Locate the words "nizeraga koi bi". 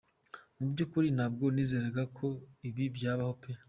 1.53-2.85